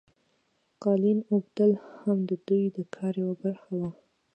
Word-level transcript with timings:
قالین 0.83 1.19
اوبدل 1.33 1.71
هم 1.99 2.17
د 2.29 2.31
دوی 2.47 2.63
د 2.75 2.77
کار 2.95 3.13
یوه 3.23 3.35
برخه 3.43 3.71
وه. 3.79 3.89